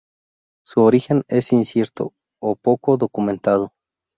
[0.65, 3.71] Su origen es incierto o poco documentado.